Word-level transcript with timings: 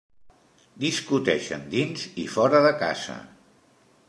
Discuteixen 0.83 1.69
dins 1.75 2.09
i 2.25 2.27
fora 2.37 2.67
de 2.69 2.73
casa. 2.87 3.23